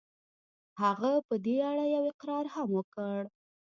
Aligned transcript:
هغه 0.81 1.11
په 1.27 1.35
دې 1.45 1.57
اړه 1.71 1.85
يو 1.95 2.03
اقرار 2.11 2.45
هم 2.55 2.69
وکړ. 2.77 3.19